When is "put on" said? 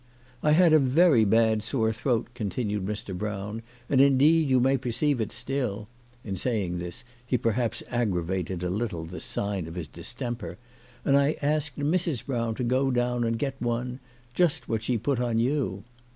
14.97-15.37